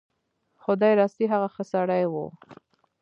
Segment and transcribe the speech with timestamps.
[0.63, 2.13] خدای راستي هغه ښه سړی و.